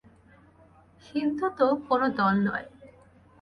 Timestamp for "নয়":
2.47-2.67